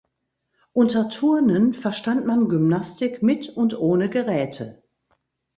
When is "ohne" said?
3.77-4.09